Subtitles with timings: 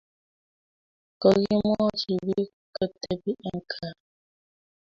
[1.21, 3.95] kokimwochi biik kotepii en kaa